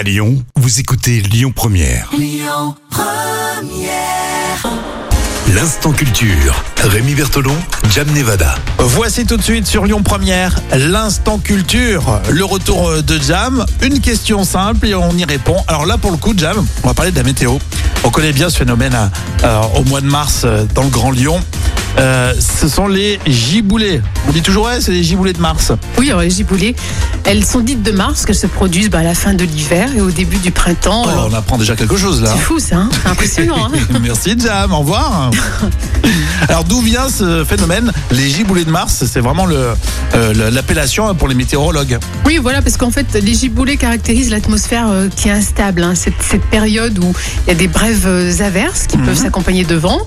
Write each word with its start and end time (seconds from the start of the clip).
À 0.00 0.02
Lyon, 0.02 0.42
vous 0.56 0.80
écoutez 0.80 1.20
Lyon 1.20 1.52
Première. 1.54 2.10
L'instant 5.54 5.92
culture. 5.92 6.64
Rémi 6.78 7.14
Bertolon, 7.14 7.54
Jam 7.90 8.08
Nevada. 8.14 8.54
Voici 8.78 9.26
tout 9.26 9.36
de 9.36 9.42
suite 9.42 9.66
sur 9.66 9.84
Lyon 9.84 10.02
Première 10.02 10.58
l'instant 10.72 11.36
culture, 11.38 12.18
le 12.30 12.46
retour 12.46 13.02
de 13.02 13.18
Jam. 13.18 13.66
Une 13.82 14.00
question 14.00 14.42
simple 14.42 14.86
et 14.86 14.94
on 14.94 15.10
y 15.18 15.26
répond. 15.26 15.56
Alors 15.68 15.84
là 15.84 15.98
pour 15.98 16.12
le 16.12 16.16
coup 16.16 16.32
Jam, 16.34 16.64
on 16.82 16.86
va 16.88 16.94
parler 16.94 17.10
de 17.10 17.16
la 17.16 17.22
météo. 17.24 17.58
On 18.02 18.10
connaît 18.10 18.32
bien 18.32 18.48
ce 18.48 18.56
phénomène 18.56 18.96
euh, 19.44 19.60
au 19.76 19.84
mois 19.84 20.00
de 20.00 20.06
mars 20.06 20.42
euh, 20.44 20.64
dans 20.74 20.84
le 20.84 20.88
Grand 20.88 21.10
Lyon. 21.10 21.38
Euh, 22.00 22.32
ce 22.40 22.66
sont 22.68 22.86
les 22.88 23.20
giboulées. 23.26 24.00
On 24.28 24.32
dit 24.32 24.40
toujours 24.40 24.64
ouais, 24.66 24.80
c'est 24.80 24.92
les 24.92 25.02
giboulées 25.04 25.34
de 25.34 25.40
mars. 25.40 25.72
Oui, 25.98 26.08
alors 26.08 26.22
les 26.22 26.30
giboulées, 26.30 26.74
elles 27.24 27.44
sont 27.44 27.60
dites 27.60 27.82
de 27.82 27.92
mars, 27.92 28.24
qu'elles 28.24 28.34
se 28.36 28.46
produisent 28.46 28.88
bah, 28.88 29.00
à 29.00 29.02
la 29.02 29.14
fin 29.14 29.34
de 29.34 29.44
l'hiver 29.44 29.90
et 29.94 30.00
au 30.00 30.10
début 30.10 30.38
du 30.38 30.50
printemps. 30.50 31.02
Oh, 31.04 31.10
Alors, 31.10 31.28
on 31.30 31.34
apprend 31.34 31.58
déjà 31.58 31.76
quelque 31.76 31.96
chose 31.98 32.22
là. 32.22 32.30
c'est 32.34 32.42
fou 32.42 32.58
ça, 32.58 32.76
hein 32.76 32.90
C'est 33.02 33.08
impressionnant. 33.10 33.66
hein 33.66 33.98
Merci 34.02 34.34
Jam, 34.38 34.72
au 34.72 34.78
revoir. 34.78 35.30
Alors 36.48 36.64
d'où 36.64 36.80
vient 36.80 37.08
ce 37.10 37.44
phénomène 37.44 37.92
Les 38.12 38.30
giboulées 38.30 38.64
de 38.64 38.70
Mars, 38.70 39.04
c'est 39.06 39.20
vraiment 39.20 39.44
le, 39.44 39.74
euh, 40.14 40.50
l'appellation 40.50 41.14
pour 41.14 41.28
les 41.28 41.34
météorologues. 41.34 41.98
oui, 42.24 42.38
voilà, 42.40 42.62
parce 42.62 42.76
qu'en 42.78 42.90
fait, 42.90 43.06
les 43.20 43.34
giboulées 43.34 43.76
caractérisent 43.76 44.30
l'atmosphère 44.30 44.88
euh, 44.88 45.08
qui 45.14 45.28
est 45.28 45.32
instable. 45.32 45.82
hein. 45.82 45.94
Cette, 45.94 46.14
cette 46.22 46.44
période 46.46 46.98
où 46.98 47.12
il 47.46 47.48
y 47.48 47.50
a 47.50 47.54
des 47.54 47.68
brèves 47.68 48.06
averses 48.40 48.86
qui 48.86 48.96
peuvent 48.96 49.16
s'accompagner 49.18 49.64
de 49.64 49.74
vent. 49.74 49.98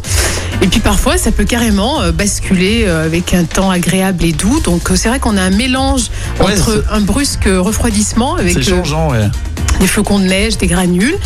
Et 0.62 0.68
puis 0.68 0.80
parfois, 0.80 1.18
ça 1.18 1.32
peut 1.32 1.44
carrément 1.44 1.83
euh, 1.84 2.12
basculer 2.12 2.86
euh, 2.86 3.06
avec 3.06 3.34
un 3.34 3.44
temps 3.44 3.70
agréable 3.70 4.24
et 4.24 4.32
doux. 4.32 4.60
Donc 4.62 4.90
euh, 4.90 4.96
c'est 4.96 5.10
vrai 5.10 5.20
qu'on 5.20 5.38
a 5.38 5.42
un 5.42 5.50
mélange 5.50 6.10
Ouais, 6.40 6.54
entre 6.54 6.84
un 6.92 7.02
brusque 7.02 7.46
refroidissement 7.46 8.36
avec 8.36 8.54
C'est 8.54 8.64
changeant, 8.64 9.10
ouais. 9.12 9.30
des 9.80 9.88
flocons 9.88 10.20
de 10.20 10.26
neige, 10.26 10.58
des 10.58 10.68
granules. 10.68 11.18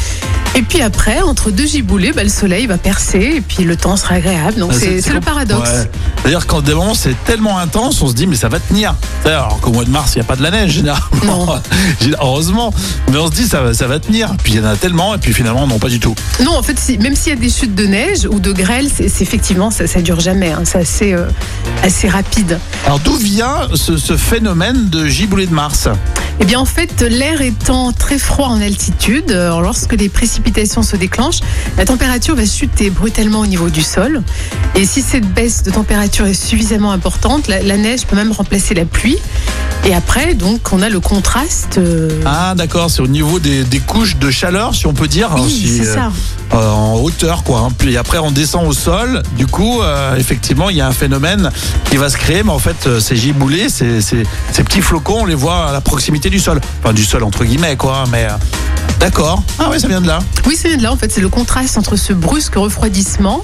Et 0.57 0.63
puis 0.63 0.81
après, 0.81 1.21
entre 1.21 1.51
deux 1.51 1.67
giboulées, 1.67 2.13
bah, 2.13 2.23
le 2.23 2.29
soleil 2.29 2.65
va 2.65 2.79
percer 2.79 3.33
et 3.37 3.41
puis 3.41 3.63
le 3.63 3.75
temps 3.75 3.95
sera 3.95 4.15
agréable. 4.15 4.57
Donc 4.59 4.71
Ah, 4.73 4.77
c'est 4.79 5.13
le 5.13 5.21
paradoxe. 5.21 5.69
Ouais. 5.69 5.89
C'est-à-dire 6.23 6.47
qu'en 6.47 6.61
des 6.61 6.73
moments 6.73 6.95
c'est 6.95 7.13
tellement 7.25 7.59
intense, 7.59 8.01
on 8.01 8.07
se 8.07 8.13
dit 8.15 8.25
mais 8.25 8.35
ça 8.35 8.49
va 8.49 8.59
tenir. 8.59 8.95
Alors 9.23 9.59
qu'au 9.61 9.71
mois 9.71 9.85
de 9.85 9.91
mars 9.91 10.15
il 10.15 10.17
n'y 10.17 10.21
a 10.25 10.27
pas 10.27 10.35
de 10.35 10.41
la 10.41 10.49
neige 10.49 10.71
généralement. 10.77 11.55
Heureusement, 12.19 12.73
mais 13.11 13.17
on 13.19 13.27
se 13.27 13.31
dit 13.33 13.47
ça, 13.47 13.61
va- 13.61 13.73
ça 13.75 13.85
va 13.85 13.99
tenir. 13.99 14.33
Puis 14.43 14.53
il 14.53 14.59
y 14.59 14.59
en 14.59 14.65
a 14.65 14.75
tellement 14.75 15.13
et 15.13 15.19
puis 15.19 15.31
finalement 15.31 15.67
non 15.67 15.77
pas 15.77 15.89
du 15.89 15.99
tout. 15.99 16.15
Non, 16.43 16.57
en 16.57 16.63
fait, 16.63 16.79
si- 16.79 16.97
même 16.97 17.15
s'il 17.15 17.33
y 17.33 17.37
a 17.37 17.39
des 17.39 17.49
chutes 17.51 17.75
de 17.75 17.85
neige 17.85 18.27
ou 18.29 18.39
de 18.39 18.51
grêle, 18.51 18.87
c'est 18.93 19.09
c'est 19.09 19.23
effectivement 19.23 19.69
ça, 19.69 19.85
ça 19.85 20.01
dure 20.01 20.19
jamais. 20.19 20.51
hein. 20.51 20.61
C'est 20.63 20.79
assez, 20.79 21.13
euh, 21.13 21.27
assez 21.83 22.09
rapide. 22.09 22.57
Alors 22.85 22.99
d'où 22.99 23.15
vient 23.15 23.67
ce, 23.75 23.97
ce 23.97 24.17
phénomène 24.17 24.89
de 24.89 25.05
giboulée 25.05 25.45
de 25.45 25.53
Mars? 25.53 25.87
Eh 26.39 26.45
bien, 26.45 26.59
en 26.59 26.65
fait, 26.65 27.01
l'air 27.01 27.41
étant 27.41 27.91
très 27.91 28.19
froid 28.19 28.47
en 28.47 28.61
altitude, 28.61 29.31
euh, 29.31 29.59
lorsque 29.59 29.93
les 29.93 30.07
précipitations 30.07 30.83
se 30.83 30.95
déclenchent, 30.95 31.39
la 31.77 31.85
température 31.85 32.35
va 32.35 32.45
chuter 32.45 32.89
brutalement 32.89 33.39
au 33.39 33.47
niveau 33.47 33.69
du 33.69 33.81
sol. 33.81 34.21
Et 34.75 34.85
si 34.85 35.01
cette 35.01 35.27
baisse 35.33 35.63
de 35.63 35.71
température 35.71 36.27
est 36.27 36.33
suffisamment 36.33 36.91
importante, 36.91 37.47
la 37.47 37.77
neige 37.77 38.05
peut 38.05 38.15
même 38.15 38.31
remplacer 38.31 38.75
la 38.75 38.85
pluie. 38.85 39.17
Et 39.89 39.93
après, 39.93 40.33
donc, 40.33 40.73
on 40.73 40.81
a 40.81 40.89
le 40.89 40.99
contraste. 40.99 41.77
euh, 41.77 42.09
Ah 42.25 42.53
d'accord, 42.55 42.91
c'est 42.91 43.01
au 43.01 43.07
niveau 43.07 43.39
des, 43.39 43.63
des 43.63 43.79
couches 43.79 44.17
de 44.17 44.29
chaleur 44.29 44.75
si 44.75 44.85
on 44.85 44.93
peut 44.93 45.07
dire. 45.07 45.29
oui, 45.37 45.49
Si, 45.49 45.77
c'est 45.77 45.87
euh, 45.87 45.95
ça. 45.95 46.11
euh, 46.53 46.69
en 46.71 46.95
hauteur 46.95 47.43
quoi. 47.43 47.59
hein. 47.59 47.69
Puis 47.77 47.95
après 47.95 48.17
on 48.17 48.31
descend 48.31 48.67
au 48.67 48.73
sol. 48.73 49.23
Du 49.37 49.47
coup, 49.47 49.81
euh, 49.81 50.17
effectivement, 50.17 50.69
il 50.69 50.75
y 50.75 50.81
a 50.81 50.87
un 50.87 50.91
phénomène 50.91 51.49
qui 51.89 51.95
va 51.95 52.09
se 52.09 52.17
créer, 52.17 52.43
mais 52.43 52.51
en 52.51 52.59
fait, 52.59 52.75
euh, 52.85 52.99
ces 52.99 53.15
giboulées, 53.15 53.69
ces, 53.69 54.01
ces, 54.01 54.23
ces 54.51 54.63
petits 54.65 54.81
flocons, 54.81 55.21
on 55.21 55.25
les 55.25 55.35
voit 55.35 55.67
à 55.69 55.71
la 55.71 55.79
proximité 55.79 56.29
du 56.29 56.39
sol. 56.39 56.59
Enfin, 56.83 56.91
du 56.93 57.05
sol 57.05 57.23
entre 57.23 57.45
guillemets 57.45 57.77
quoi. 57.77 58.03
Mais 58.11 58.25
euh, 58.25 58.31
d'accord. 58.99 59.43
Ah 59.59 59.69
oui, 59.71 59.79
ça 59.79 59.87
vient 59.87 60.01
de 60.01 60.07
là. 60.07 60.19
Oui, 60.45 60.55
ça 60.55 60.67
vient 60.67 60.77
de 60.77 60.83
là. 60.83 60.91
En 60.91 60.97
fait, 60.97 61.11
c'est 61.11 61.21
le 61.21 61.29
contraste 61.29 61.77
entre 61.77 61.95
ce 61.95 62.13
brusque 62.13 62.55
refroidissement 62.55 63.43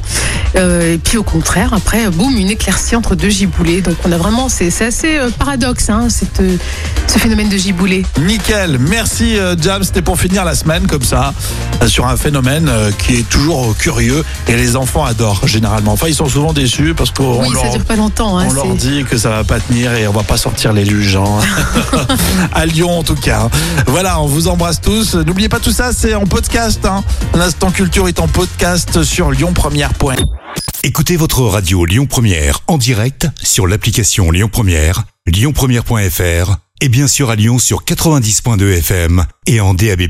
euh, 0.56 0.94
et 0.94 0.98
puis 0.98 1.18
au 1.18 1.23
contraire, 1.23 1.73
après, 1.73 2.08
boum, 2.09 2.36
une 2.38 2.50
éclaircie 2.50 2.96
entre 2.96 3.16
deux 3.16 3.30
giboulées. 3.30 3.81
Donc, 3.81 3.96
on 4.06 4.12
a 4.12 4.18
vraiment, 4.18 4.50
c'est 4.50 4.69
c'est 4.69 4.86
assez 4.86 5.18
euh, 5.18 5.30
paradoxe, 5.38 5.90
hein, 5.90 6.08
cette, 6.09 6.40
euh, 6.42 6.58
ce 7.08 7.18
phénomène 7.19 7.50
de 7.50 7.58
giboulée. 7.58 8.06
Nickel. 8.22 8.78
Merci 8.80 9.38
euh, 9.38 9.56
Jam. 9.59 9.84
C'était 9.84 10.02
pour 10.02 10.19
finir 10.19 10.46
la 10.46 10.56
semaine 10.56 10.86
comme 10.88 11.03
ça 11.03 11.34
sur 11.88 12.08
un 12.08 12.16
phénomène 12.18 12.69
qui 12.97 13.16
est 13.16 13.30
toujours 13.30 13.75
curieux 13.78 14.24
et 14.47 14.56
les 14.56 14.75
enfants 14.75 15.03
adorent 15.03 15.47
généralement. 15.47 15.94
Enfin, 15.94 16.08
ils 16.08 16.16
sont 16.16 16.28
souvent 16.30 16.53
déçus 16.53 16.94
parce 16.96 17.12
qu'on 17.12 17.42
oui, 17.42 17.50
leur 17.52 17.63
ça 17.63 17.69
dure 17.69 17.84
pas 17.86 17.96
longtemps. 17.96 18.38
Hein, 18.38 18.46
On 18.50 18.53
leur 18.53 18.66
c'est- 18.68 18.88
dit 18.88 19.03
que 19.03 19.18
ça 19.18 19.30
va 19.30 19.44
pas 19.44 19.59
tenir 19.59 19.94
et 19.94 20.08
on 20.08 20.13
va 20.13 20.24
pas 20.24 20.38
sortir 20.38 20.72
les 20.74 20.86
luges. 20.86 21.16
hein. 21.18 21.40
à 22.53 22.66
Lyon 22.66 23.00
en 23.00 23.03
tout 23.03 23.16
cas. 23.16 23.50
Voilà, 23.88 24.19
on 24.22 24.28
vous 24.28 24.47
embrasse 24.47 24.80
tous. 24.81 25.16
N'oubliez 25.16 25.43
pas 25.50 25.59
tout 25.59 25.72
ça, 25.72 25.92
c'est 25.94 26.14
en 26.16 26.26
podcast. 26.26 26.86
Hein. 26.86 27.04
L'instant 27.34 27.72
culture 27.72 28.08
est 28.08 28.20
en 28.20 28.28
podcast 28.28 29.04
sur 29.04 29.31
lyonpremière.fr. 29.31 30.24
Écoutez 30.84 31.16
votre 31.16 31.42
radio 31.44 31.86
Lyon 31.86 32.06
Première 32.06 32.59
en 32.68 32.78
direct 32.78 33.28
sur 33.42 33.68
l'application 33.68 34.31
Lyon 34.31 34.50
Première, 34.52 35.04
lyonpremière.fr 35.26 36.58
et 36.81 36.90
bien 36.90 37.08
sûr 37.08 37.30
à 37.30 37.36
Lyon 37.36 37.59
sur 37.59 37.84
90.2 37.84 38.78
FM 38.80 39.26
et 39.48 39.62
en 39.62 39.74
DAB+. 39.74 40.02